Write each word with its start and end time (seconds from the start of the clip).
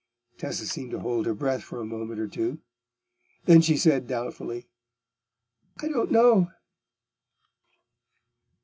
Tessa 0.39 0.65
seemed 0.65 0.89
to 0.89 0.99
hold 0.99 1.27
her 1.27 1.35
breath 1.35 1.61
for 1.63 1.79
a 1.79 1.85
moment 1.85 2.19
or 2.19 2.27
two. 2.27 2.57
Then 3.45 3.61
she 3.61 3.77
said 3.77 4.07
doubtfully, 4.07 4.67
"I 5.79 5.89
don't 5.89 6.11
know." 6.11 6.49